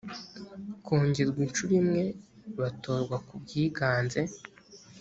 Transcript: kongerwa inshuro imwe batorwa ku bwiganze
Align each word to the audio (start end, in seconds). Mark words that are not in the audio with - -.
kongerwa 0.85 1.39
inshuro 1.47 1.71
imwe 1.81 2.03
batorwa 2.59 3.15
ku 3.27 3.33
bwiganze 3.41 4.21